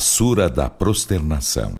Sura 0.00 0.48
da 0.48 0.68
Prosternação. 0.70 1.74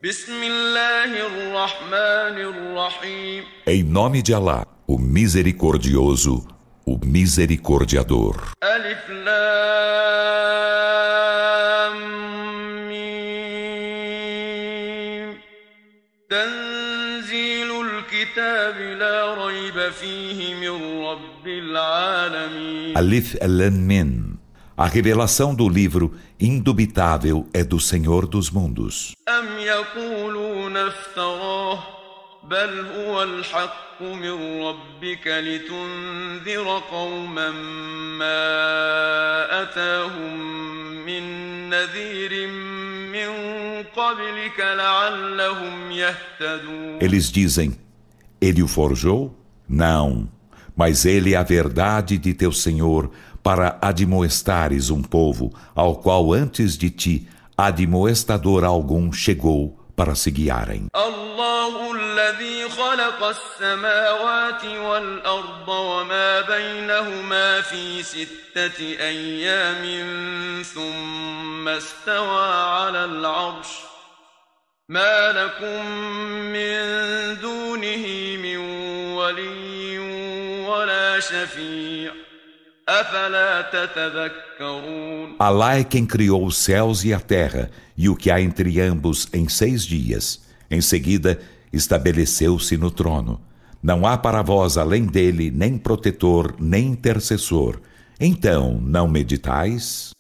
Em 3.66 3.82
nome 3.82 4.22
de 4.22 4.34
Alá, 4.34 4.66
o 4.86 4.98
Misericordioso, 4.98 6.46
o 6.84 6.98
Misericordiador. 7.04 8.52
Alif, 8.60 9.08
Lam, 9.08 9.40
Mim. 12.88 13.00
Tanzilul 16.28 18.04
Kitab 18.04 18.76
la 18.98 19.34
rayba 19.34 19.90
fihi 19.92 20.54
min 20.60 21.02
Rabbil 21.02 21.76
Alamin. 21.76 22.96
Alif, 22.96 23.34
Lam, 23.40 23.72
Mim. 23.72 24.39
A 24.79 24.87
revelação 24.87 25.55
do 25.55 25.69
livro 25.69 26.13
indubitável 26.39 27.47
é 27.53 27.63
do 27.63 27.79
Senhor 27.79 28.27
dos 28.27 28.49
mundos. 28.51 29.13
بل 32.49 32.85
هو 32.95 33.23
الحق 33.23 34.01
من 34.01 34.61
ربك 34.63 35.27
لتنذر 35.27 36.81
قوما 36.91 37.51
ما 38.19 38.41
أتاهم 39.63 40.37
من 41.05 41.23
نذير 41.69 42.47
من 43.11 43.29
قبلك 43.83 44.59
لعلهم 44.59 45.91
يهتدون 45.91 46.99
Eles 46.99 47.31
dizem, 47.31 47.75
ele 48.39 48.61
o 48.61 48.67
forjou? 48.67 49.35
Não, 49.67 50.29
mas 50.75 51.05
ele 51.05 51.33
é 51.33 51.37
a 51.37 51.43
verdade 51.43 52.17
de 52.19 52.33
teu 52.33 52.51
Senhor 52.51 53.09
para 53.43 53.77
admoestares 53.81 54.89
um 54.89 55.01
povo 55.01 55.53
ao 55.75 55.97
qual 55.97 56.33
antes 56.33 56.77
de 56.77 56.89
ti 56.89 57.27
admoestador 57.57 58.63
algum 58.63 59.11
chegou 59.11 59.79
para 59.95 60.13
se 60.15 60.31
guiarem. 60.31 60.87
الله 60.95 61.91
الذي 61.91 62.69
خلق 62.69 63.23
السماوات 63.23 64.65
والأرض 64.65 65.69
وما 65.69 66.41
بينهما 66.41 67.61
في 67.61 68.03
ستة 68.03 68.79
أيام 68.81 69.83
ثم 70.63 71.67
استوى 71.67 72.53
على 72.53 73.05
العرش 73.05 73.67
ما 74.89 75.31
لكم 75.31 75.85
من 76.53 76.77
دونه 77.41 78.05
من 78.37 78.57
ولي 79.15 79.97
ولا 80.67 81.19
شفيع 81.19 82.18
Alá 85.38 85.78
é 85.78 85.84
quem 85.84 86.04
criou 86.04 86.44
os 86.44 86.56
céus 86.56 87.04
e 87.04 87.14
a 87.14 87.20
terra 87.20 87.70
e 87.96 88.08
o 88.08 88.16
que 88.16 88.32
há 88.32 88.40
entre 88.40 88.80
ambos 88.80 89.28
em 89.32 89.48
seis 89.48 89.84
dias. 89.84 90.42
Em 90.68 90.80
seguida, 90.80 91.38
estabeleceu-se 91.72 92.76
no 92.76 92.90
trono. 92.90 93.40
Não 93.80 94.04
há 94.04 94.18
para 94.18 94.42
vós 94.42 94.76
além 94.76 95.06
dele 95.06 95.52
nem 95.52 95.78
protetor, 95.78 96.56
nem 96.58 96.88
intercessor. 96.88 97.80
Então, 98.22 98.78
não 98.82 99.08
meditais? 99.08 100.10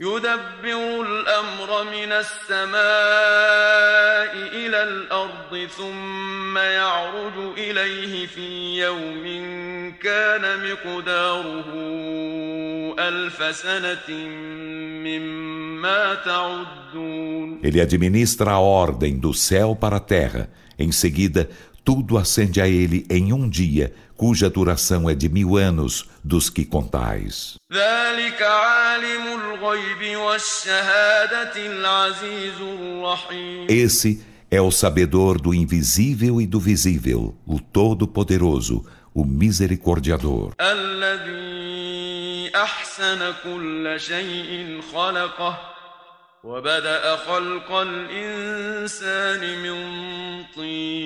Ele 17.62 17.82
administra 17.82 18.52
a 18.52 18.58
ordem 18.58 19.18
do 19.18 19.34
céu 19.34 19.76
para 19.76 19.96
a 19.96 20.00
terra. 20.00 20.48
Em 20.78 20.90
seguida, 20.90 21.50
tudo 21.84 22.18
ascende 22.18 22.60
a 22.60 22.68
ele 22.68 23.06
em 23.08 23.32
um 23.32 23.48
dia, 23.48 23.92
cuja 24.16 24.50
duração 24.50 25.08
é 25.08 25.14
de 25.14 25.28
mil 25.28 25.56
anos 25.56 26.08
dos 26.22 26.50
que 26.50 26.64
contais. 26.64 27.54
Esse 33.68 34.24
é 34.50 34.60
o 34.60 34.70
sabedor 34.70 35.40
do 35.40 35.54
invisível 35.54 36.40
e 36.40 36.46
do 36.46 36.58
visível, 36.58 37.34
o 37.46 37.60
Todo-Poderoso, 37.60 38.84
o 39.14 39.24
Misericordiador. 39.24 40.52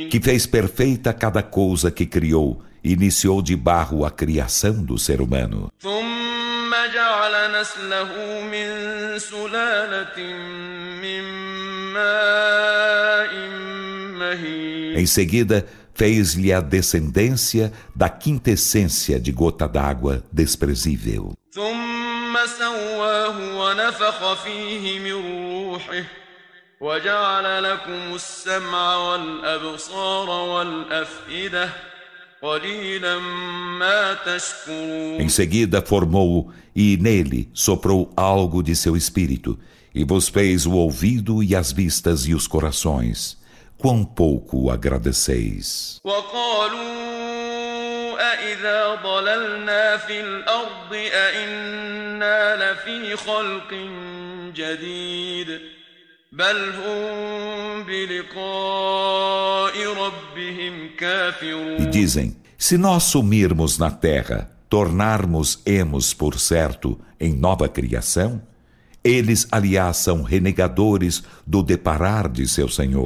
Que 0.09 0.21
fez 0.23 0.47
perfeita 0.47 1.13
cada 1.13 1.43
coisa 1.43 1.91
que 1.91 2.07
criou, 2.07 2.63
iniciou 2.85 3.43
de 3.43 3.57
barro 3.57 4.05
a 4.05 4.13
criação 4.13 4.85
do 4.85 4.97
ser 4.97 5.21
humano. 5.21 5.73
Em 14.97 15.07
seguida, 15.07 15.67
fez-lhe 15.95 16.53
a 16.53 16.61
descendência 16.61 17.73
da 17.93 18.09
quintessência 18.09 19.19
de 19.19 19.33
gota 19.33 19.67
d'água 19.67 20.23
desprezível. 20.33 21.33
وجعل 26.82 27.64
لكم 27.64 28.16
السمع 28.16 28.96
والأبصار 28.96 30.30
والأفئدة 30.30 31.70
em 35.20 35.28
seguida 35.28 35.82
formou 35.82 36.54
e 36.74 36.96
nele 36.96 37.50
soprou 37.54 38.10
algo 38.16 38.64
de 38.64 38.78
seu 38.78 38.96
espírito 38.96 39.60
e 39.94 40.06
vos 40.06 40.30
fez 40.30 40.66
o 40.66 40.72
ouvido 40.72 41.44
e 41.44 41.54
as 41.54 41.74
vistas 41.74 42.26
e 42.28 42.34
os 42.34 42.48
corações. 42.48 43.38
Quão 43.78 44.06
pouco 44.06 44.70
agradeceis. 44.70 46.00
أإذا 48.20 48.96
ضللنا 49.04 49.98
في 49.98 50.20
الأرض 50.22 50.94
أإنا 50.94 52.56
لفي 52.56 53.16
خلق 53.16 53.74
جديد 54.56 55.62
بل 56.32 56.70
هم 56.70 57.84
بلقاء 57.84 59.74
ربهم 59.88 60.90
كافرون 60.98 61.78
E 61.78 61.86
dizem, 61.86 62.36
se 62.58 62.78
nós 62.78 63.04
sumirmos 63.04 63.78
na 63.78 63.90
terra, 63.90 64.52
tornarmos-emos 64.70 66.14
por 66.14 66.40
certo 66.40 67.00
em 67.20 67.34
nova 67.34 67.68
criação, 67.68 68.42
eles, 69.04 69.48
aliás, 69.52 69.98
são 69.98 70.24
renegadores 70.24 71.24
do 71.48 71.64
deparar 71.64 72.30
de 72.30 72.48
seu 72.48 72.68
Senhor. 72.68 73.06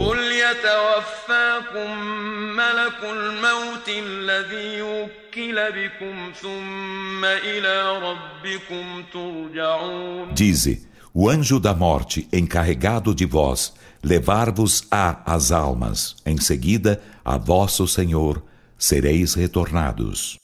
Dize, 10.34 10.88
o 11.14 11.30
anjo 11.30 11.60
da 11.60 11.74
morte 11.74 12.28
encarregado 12.34 13.14
de 13.14 13.26
vós, 13.26 13.74
levar-vos-á 14.04 15.22
as 15.26 15.52
almas, 15.52 16.16
em 16.26 16.38
seguida 16.38 17.02
a 17.24 17.38
vosso 17.38 17.88
Senhor 17.88 18.44
sereis 18.78 19.34
retornados. 19.34 20.38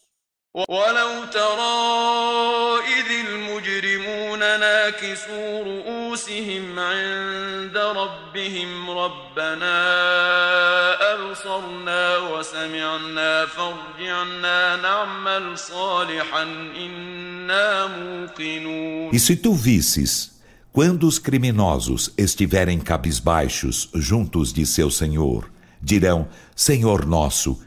ولو 0.54 1.26
ترى 1.26 2.80
إذ 3.00 3.28
المجرمون 3.28 4.40
ناكسوا 4.40 5.64
رؤوسهم 5.64 6.80
عند 6.80 7.78
ربهم 7.78 8.90
ربنا 8.90 9.80
أبصرنا 11.34 12.18
وسمعنا 12.18 13.46
فارجعنا 13.46 14.76
نعمل 14.76 15.58
صالحا 15.58 16.44
إنا 16.44 17.88
موقنون 17.88 19.12
E 19.12 19.20
se 19.20 19.36
tu 19.36 19.54
visses 19.54 20.40
quando 20.72 21.08
os 21.08 21.18
criminosos 21.20 22.12
estiverem 22.18 22.80
cabisbaixos 22.80 23.90
juntos 23.96 24.54
de 24.54 24.66
seu 24.66 24.92
Senhor, 24.92 25.50
dirão: 25.82 26.28
Senhor 26.56 27.06
nosso, 27.06 27.60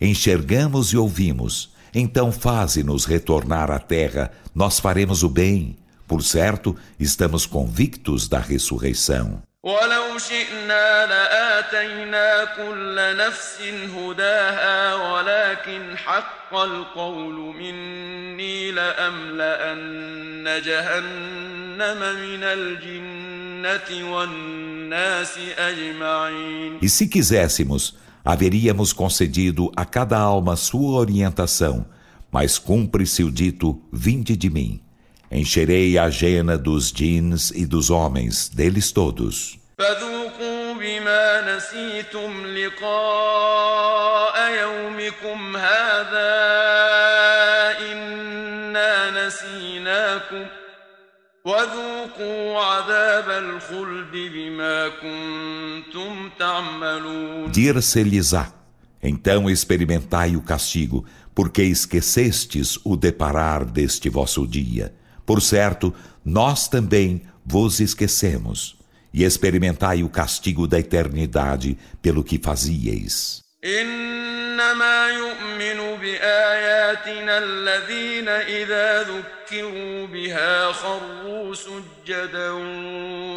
enxergamos 0.00 0.92
e 0.92 0.96
ouvimos 0.96 1.76
então 1.98 2.30
faze-nos 2.30 3.06
retornar 3.06 3.70
à 3.70 3.78
terra, 3.78 4.30
nós 4.54 4.78
faremos 4.78 5.22
o 5.22 5.30
bem. 5.30 5.78
Por 6.06 6.22
certo, 6.22 6.76
estamos 7.00 7.46
convictos 7.46 8.28
da 8.28 8.38
ressurreição. 8.38 9.40
ولو 9.62 10.18
شئنا 10.18 11.06
لآتينا 11.06 12.44
كل 12.44 13.16
نفس 13.16 13.58
هداها 13.96 14.94
ولكن 14.94 15.96
حق 15.98 16.54
القول 16.54 17.34
مني 17.34 18.72
لأملأن 18.72 20.62
جهنم 20.62 21.98
من 21.98 22.42
الجن 22.44 23.26
E 26.80 26.88
se 26.88 27.08
quiséssemos, 27.08 27.96
haveríamos 28.24 28.92
concedido 28.92 29.72
a 29.74 29.84
cada 29.84 30.18
alma 30.18 30.54
sua 30.54 30.98
orientação, 31.00 31.84
mas 32.30 32.58
cumpre-se 32.58 33.24
o 33.24 33.30
dito: 33.30 33.82
Vinde 33.92 34.36
de 34.36 34.48
mim. 34.48 34.80
Encherei 35.31 35.97
a 35.97 36.09
jena 36.09 36.57
dos 36.57 36.91
jeans 36.91 37.51
e 37.51 37.65
dos 37.65 37.89
homens, 37.89 38.49
deles 38.49 38.91
todos. 38.91 39.57
Dir-se-lhes-á, 57.49 58.51
então 59.01 59.49
experimentai 59.49 60.35
o 60.35 60.41
castigo, 60.41 61.05
porque 61.33 61.63
esquecestes 61.63 62.77
o 62.83 62.97
deparar 62.97 63.63
deste 63.63 64.09
vosso 64.09 64.45
dia. 64.45 64.93
Por 65.30 65.42
certo, 65.42 65.92
nós 66.24 66.68
também 66.68 67.22
vos 67.44 67.80
esquecemos, 67.80 68.76
e 69.12 69.24
experimentai 69.24 70.02
o 70.02 70.08
castigo 70.08 70.66
da 70.66 70.78
eternidade 70.78 71.78
pelo 72.02 72.22
que 72.22 72.38
fazieis. 72.38 73.42
إنما 73.64 75.08
يؤمن 75.08 75.98
بآياتنا 76.00 77.38
الذين 77.38 78.28
إذا 78.28 79.02
ذكروا 79.02 80.06
بها 80.06 80.72
خروا 80.72 81.54
سجدا 81.54 82.50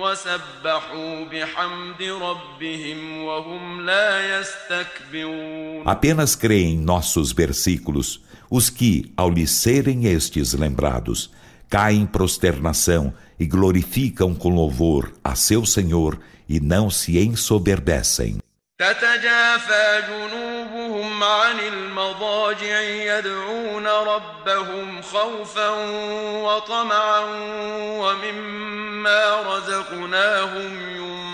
وسبحوا 0.02 1.26
بحمد 1.26 2.02
ربهم 2.02 3.24
وهم 3.24 3.86
لا 3.86 4.40
يستكبرون 4.40 5.84
Apenas 5.86 6.36
creem 6.36 6.78
nossos 6.78 7.32
versículos 7.32 8.22
os 8.50 8.70
que, 8.70 9.12
ao 9.16 9.30
lhe 9.30 9.48
serem 9.48 10.06
estes 10.06 10.54
lembrados, 10.54 11.32
caem 11.74 12.02
em 12.02 12.06
prosternação 12.06 13.14
e 13.40 13.46
glorificam 13.46 14.34
com 14.34 14.50
louvor 14.50 15.12
a 15.24 15.36
seu 15.36 15.66
Senhor 15.66 16.20
e 16.48 16.60
não 16.60 16.90
se 16.90 17.20
ensoberbecem. 17.20 18.40
تتجافى 18.80 20.04
جنوبهم 20.08 21.24
عن 21.24 21.60
المضاجع 21.60 22.82
يدعون 22.82 23.88
ربهم 23.88 25.02
خوفا 25.02 25.70
وطمعا 26.44 27.20
ومما 28.00 29.42
رزقناهم 29.42 30.90
ينفقون 30.90 31.33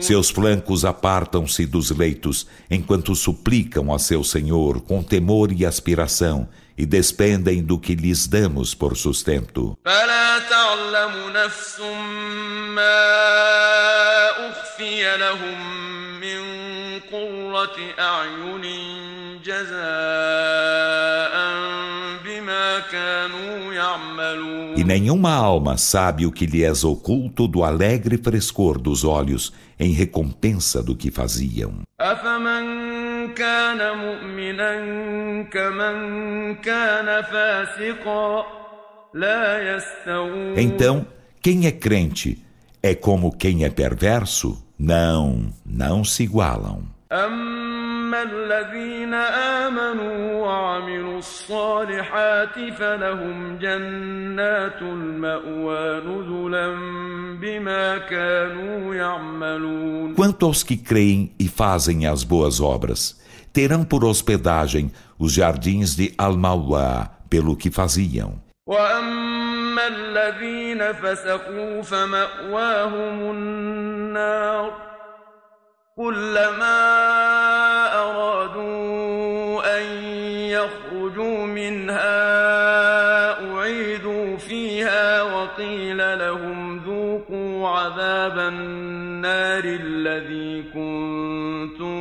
Seus 0.00 0.30
flancos 0.30 0.84
apartam-se 0.84 1.66
dos 1.66 1.90
leitos 1.90 2.46
enquanto 2.70 3.14
suplicam 3.14 3.92
a 3.92 3.98
seu 3.98 4.22
Senhor 4.24 4.80
com 4.80 5.02
temor 5.02 5.52
e 5.52 5.64
aspiração 5.64 6.48
e 6.76 6.86
despendem 6.86 7.62
do 7.62 7.78
que 7.78 7.94
lhes 7.94 8.26
damos 8.26 8.74
por 8.74 8.96
sustento. 8.96 9.76
فلا 9.84 10.38
تعلم 10.38 11.32
نفس 11.32 11.80
ما 12.74 13.08
أخفي 14.48 15.16
لهم 15.16 15.88
قرة 17.12 17.76
أعين 17.98 18.62
جزاء 19.44 19.78
بما 19.78 19.78
كانوا 20.58 21.31
يعملون 21.31 21.31
e 24.75 24.83
nenhuma 24.83 25.33
alma 25.33 25.77
sabe 25.77 26.25
o 26.25 26.31
que 26.31 26.45
lhe 26.45 26.63
és 26.63 26.83
oculto 26.83 27.47
do 27.47 27.63
alegre 27.63 28.17
frescor 28.17 28.79
dos 28.79 29.03
olhos 29.03 29.53
em 29.79 29.91
recompensa 29.91 30.81
do 30.81 30.95
que 30.95 31.11
faziam. 31.11 31.81
Então, 40.57 41.05
quem 41.41 41.67
é 41.67 41.71
crente 41.71 42.43
é 42.81 42.95
como 42.95 43.35
quem 43.35 43.63
é 43.63 43.69
perverso? 43.69 44.61
Não, 44.77 45.53
não 45.65 46.03
se 46.03 46.23
igualam. 46.23 46.83
أما 48.12 48.22
الذين 48.22 49.14
آمنوا 49.64 50.44
وعملوا 50.44 51.18
الصالحات 51.18 52.56
فلهم 52.78 53.58
جنات 53.58 54.82
المأوى 54.82 56.00
نزلا 56.00 56.68
بما 57.40 57.98
كانوا 57.98 58.94
يعملون 58.94 60.14
Quanto 60.14 60.46
aos 60.46 60.62
que 60.62 60.76
creem 60.76 61.32
e 61.38 61.48
fazem 61.48 62.06
as 62.06 62.24
boas 62.24 62.60
obras, 62.60 63.18
terão 63.52 63.84
por 63.84 64.04
hospedagem 64.04 64.90
os 65.18 65.32
jardins 65.32 65.96
de 65.96 66.12
Al-Mawá, 66.18 67.08
pelo 67.30 67.56
que 67.56 67.70
faziam. 67.70 68.38
وأما 68.66 69.86
الذين 69.86 70.92
فسقوا 70.92 71.82
فمأواهم 71.82 73.30
النار 73.30 74.88
كلما 75.96 76.78
أرادوا 77.94 79.78
أن 79.78 79.84
يخرجوا 80.54 81.46
منها 81.46 82.18
أعيدوا 83.52 84.36
فيها 84.36 85.22
وقيل 85.22 86.18
لهم 86.18 86.78
ذوقوا 86.78 87.68
عذاب 87.68 88.38
النار 88.38 89.64
الذي 89.64 90.62
كنتم 90.74 91.98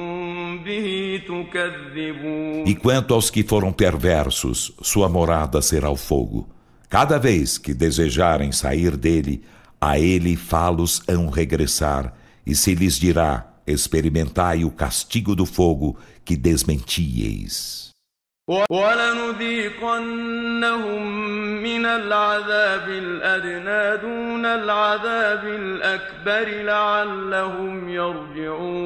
به 0.64 1.22
تكذبون 1.28 2.68
E 2.68 2.76
quanto 2.76 3.14
aos 3.16 3.32
que 3.32 3.44
foram 3.44 3.72
perversos, 3.72 4.74
sua 4.82 5.10
morada 5.10 5.62
será 5.62 5.90
o 5.90 5.96
fogo. 5.96 6.48
Cada 6.90 7.18
vez 7.18 7.58
que 7.58 7.74
desejarem 7.74 8.52
sair 8.52 8.96
dele, 8.96 9.44
a 9.82 9.98
ele 10.00 10.36
falos 10.36 11.02
hão 11.08 11.30
regressar, 11.30 12.14
e 12.46 12.56
se 12.56 12.76
lhes 12.76 12.98
dirá, 13.00 13.51
experimentai 13.67 14.65
o 14.65 14.71
castigo 14.71 15.35
do 15.35 15.47
fogo 15.47 15.97
que 16.25 16.37
desmentieis. 16.37 17.93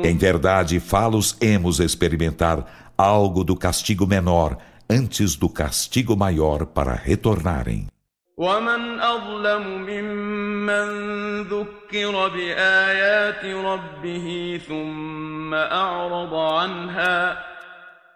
Em 0.04 0.16
verdade, 0.16 0.78
falos 0.78 1.36
hemos 1.40 1.80
experimentar 1.80 2.92
algo 2.98 3.42
do 3.42 3.56
castigo 3.56 4.06
menor 4.06 4.58
antes 4.88 5.36
do 5.36 5.48
castigo 5.48 6.16
maior 6.16 6.66
para 6.66 6.94
retornarem. 6.94 7.86
ومن 8.41 8.99
أظلم 8.99 9.85
ممن 9.85 10.87
ذكر 11.43 12.27
بآيات 12.27 13.45
ربه 13.45 14.59
ثم 14.67 15.53
أعرض 15.53 16.33
عنها 16.33 17.43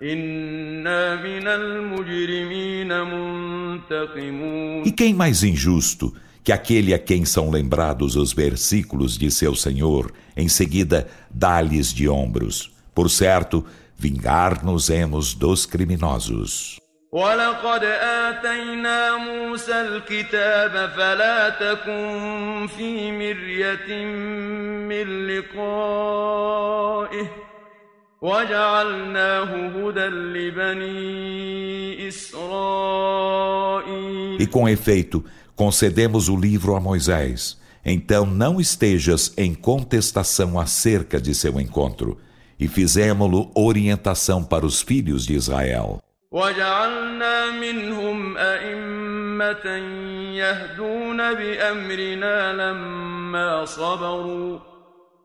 إنا 0.03 1.15
من 1.15 1.47
المجرمين 1.47 3.01
منتقمون 3.01 4.83
E 4.85 4.91
quem 4.91 5.13
mais 5.13 5.43
injusto 5.43 6.11
que 6.43 6.51
aquele 6.51 6.93
a 6.95 6.99
quem 6.99 7.23
são 7.23 7.51
lembrados 7.51 8.15
os 8.15 8.33
versículos 8.33 9.17
de 9.19 9.29
seu 9.29 9.55
Senhor, 9.55 10.11
em 10.35 10.47
seguida 10.47 11.07
dá-lhes 11.29 11.93
de 11.93 12.09
ombros. 12.09 12.71
Por 12.95 13.11
certo, 13.11 13.63
vingar-nos-emos 13.97 15.35
dos 15.35 15.67
criminosos. 15.67 16.79
ولقد 17.11 17.83
آتينا 18.01 19.17
موسى 19.17 19.81
الكتاب 19.81 20.89
فلا 20.89 21.49
تكن 21.49 22.67
في 22.77 23.11
مرية 23.11 24.05
من 24.89 25.27
لقائه 25.27 27.27
وجعلناه 28.21 29.67
هدى 29.67 30.05
لبني 30.05 32.07
إسرائيل 32.07 33.35
E 34.39 34.47
com 34.47 34.67
efeito, 34.67 35.23
concedemos 35.55 36.27
o 36.27 36.35
livro 36.35 36.75
a 36.75 36.79
Moisés. 36.81 37.57
Então 37.85 38.25
não 38.25 38.59
estejas 38.59 39.31
em 39.37 39.53
contestação 39.53 40.59
acerca 40.59 41.21
de 41.21 41.33
seu 41.33 41.61
encontro. 41.61 42.17
E 42.59 42.67
fizemo-lo 42.67 43.49
orientação 43.55 44.43
para 44.43 44.65
os 44.65 44.81
filhos 44.81 45.25
de 45.25 45.35
Israel. 45.35 46.01
وجعلنا 46.31 47.51
منهم 47.51 48.37
أئمة 48.37 49.65
يهدون 50.35 51.33
بأمرنا 51.33 52.53
لما 52.53 53.65
صبروا 53.65 54.59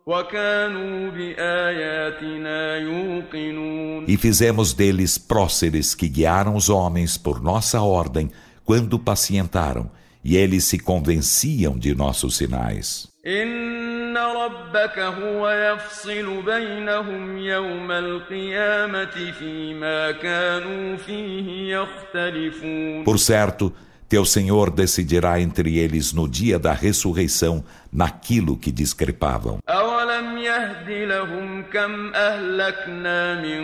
وكانوا 0.07 1.11
بآياتنا 1.11 2.77
يوقنون 2.77 4.07
E 4.07 4.17
fizemos 4.17 4.73
deles 4.73 5.19
próceres 5.19 5.95
que 5.95 6.09
guiaram 6.09 6.55
os 6.55 6.69
homens 6.69 7.17
por 7.19 7.43
nossa 7.43 7.81
ordem 7.81 8.31
quando 8.65 8.99
pacientaram 8.99 9.91
E 10.25 10.37
eles 10.37 10.65
se 10.65 10.79
convenciam 10.79 11.79
de 11.79 11.95
nossos 11.95 12.37
sinais. 12.37 13.09
إن 13.27 13.84
ربك 14.18 15.00
هو 15.00 15.50
يفصل 15.50 16.42
بينهم 16.42 17.38
يوم 17.38 17.92
القيامة 17.92 19.32
فيما 19.40 20.12
كانوا 20.12 20.98
فيه 20.98 21.78
يختلفون 21.78 23.04
Por 23.04 23.20
certo, 23.20 23.74
teu 24.10 24.26
Senhor 24.26 24.70
decidirá 24.72 25.40
entre 25.40 25.78
eles 25.78 26.14
no 26.14 26.28
dia 26.28 26.58
da 26.60 26.74
ressurreição 26.74 27.64
naquilo 27.92 28.58
que 28.58 28.72
discrepavam. 28.72 29.60
أولم 29.70 30.38
يهد 30.38 30.90
لهم 30.90 31.64
كم 31.64 32.14
أهلكنا 32.14 33.42
من 33.42 33.62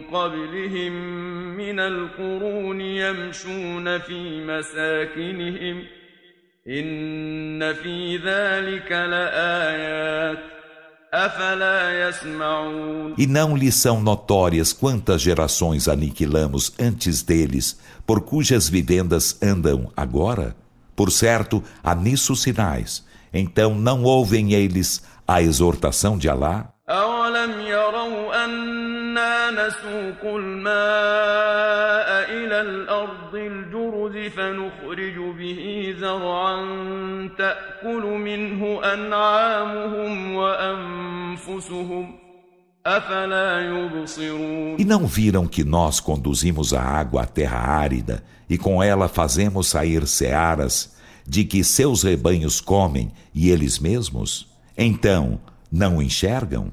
قبلهم 0.00 0.92
من 1.56 1.80
القرون 1.80 2.80
يمشون 2.80 3.98
في 3.98 4.44
مساكنهم 4.44 5.82
ۖ 5.96 5.99
إن 6.67 7.73
في 7.73 8.17
ذلك 8.17 8.91
لآيات 8.91 10.39
أفلا 11.13 12.09
يسمعون 12.09 13.15
E 13.17 13.25
não 13.27 13.55
lhes 13.55 13.75
são 13.75 14.01
notórias 14.01 14.73
quantas 14.73 15.21
gerações 15.21 15.87
aniquilamos 15.87 16.73
antes 16.79 17.21
deles, 17.21 17.79
por 18.05 18.21
cujas 18.21 18.67
vivendas 18.67 19.37
andam 19.41 19.91
agora? 19.95 20.55
Por 20.95 21.11
certo, 21.11 21.63
há 21.83 21.93
nisso 21.93 22.35
sinais. 22.35 23.05
Então 23.33 23.75
não 23.75 24.03
ouvem 24.03 24.53
eles 24.53 25.03
a 25.27 25.41
exortação 25.41 26.17
de 26.17 26.27
Alá? 26.29 26.75
أولم 26.89 27.61
يروا 27.61 28.05
أنا 28.05 28.18
نسوق 29.51 30.35
الماء 30.35 32.09
إلى 32.31 32.61
الأرض 32.61 33.35
الجرز 33.35 34.31
فنخرج 34.31 35.17
به 35.37 35.95
زرعا 35.99 36.55
تأكل 37.37 38.03
منه 38.03 38.79
أنعامهم 38.93 40.35
وأنفسهم 40.35 42.15
أفلا 42.85 43.61
يبصرون 43.61 44.77
E 44.77 44.85
não 44.85 45.07
viram 45.07 45.47
que 45.47 45.63
nós 45.63 45.99
conduzimos 45.99 46.73
a 46.73 46.81
água 46.81 47.23
à 47.23 47.25
terra 47.25 47.57
árida 47.57 48.23
e 48.49 48.57
com 48.57 48.83
ela 48.83 49.07
fazemos 49.07 49.67
sair 49.67 50.05
searas 50.05 50.95
de 51.27 51.43
que 51.43 51.63
seus 51.63 52.03
rebanhos 52.03 52.61
comem 52.61 53.11
e 53.33 53.49
eles 53.49 53.79
mesmos? 53.79 54.47
Então, 54.77 55.39
não 55.71 56.01
enxergam? 56.01 56.71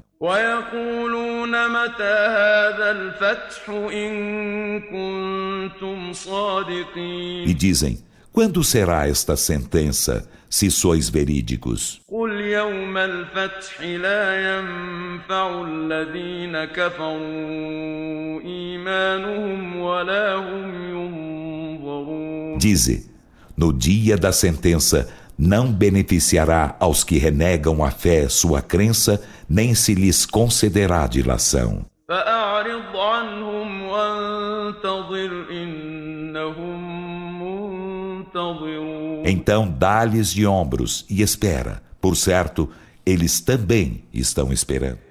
ويقولون 1.47 1.67
متى 1.69 2.13
هذا 2.37 2.91
الفتح 2.91 3.69
إن 3.69 4.79
كنتم 4.79 6.13
صادقين 6.13 7.47
E 7.47 7.53
dizem, 7.53 7.97
quando 8.31 8.63
será 8.63 9.07
esta 9.07 9.35
sentença, 9.35 10.27
se 10.49 10.69
sois 10.71 11.09
verídicos? 11.09 12.01
قل 12.07 12.31
يوم 12.41 12.97
الفتح 12.97 13.81
لا 13.81 14.57
ينفع 14.57 15.63
الذين 15.67 16.65
كفروا 16.65 18.41
إيمانهم 18.41 19.77
ولا 19.77 20.35
هم 20.35 20.89
ينظرون 20.89 22.59
Dize, 22.59 23.09
no 23.57 23.71
dia 23.73 24.15
da 24.17 24.31
sentença, 24.31 25.07
não 25.38 25.72
beneficiará 25.72 26.74
aos 26.80 27.04
que 27.04 27.16
renegam 27.16 27.84
a 27.84 27.92
fé 27.92 28.28
sua 28.28 28.60
crença, 28.60 29.22
nem 29.48 29.72
se 29.74 29.94
lhes 29.94 30.26
concederá 30.26 31.06
dilação. 31.06 31.86
Então 39.24 39.68
dá-lhes 39.70 40.32
de 40.32 40.46
ombros 40.46 41.06
e 41.08 41.22
espera, 41.22 41.82
por 42.00 42.16
certo, 42.16 42.68
eles 43.06 43.40
também 43.40 44.04
estão 44.12 44.52
esperando. 44.52 45.07